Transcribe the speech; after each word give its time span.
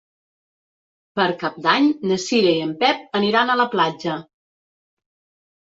Per 1.19 1.27
Cap 1.43 1.59
d'Any 1.67 1.85
na 2.11 2.17
Cira 2.25 2.53
i 2.55 2.63
en 2.69 2.73
Pep 2.81 3.05
aniran 3.21 3.53
a 3.53 3.59
la 3.63 3.69
platja. 3.77 4.17